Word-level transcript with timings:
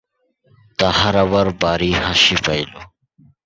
তাহার 0.79 1.15
আবার 1.17 1.47
ভারি 1.61 1.91
হাসি 2.01 2.35
পাইল। 2.45 2.71